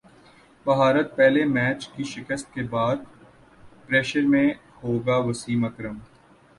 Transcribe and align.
بھارت 0.65 1.15
پہلے 1.15 1.43
میچ 1.47 1.87
کی 1.87 2.03
شکست 2.13 2.53
کے 2.53 2.63
بعد 2.69 3.05
پریشر 3.87 4.27
میں 4.27 4.47
ہوگاوسیم 4.83 5.65
اکرم 5.65 5.97